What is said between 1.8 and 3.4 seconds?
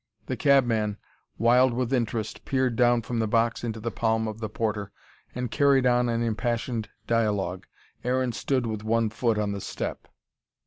interest, peered down from the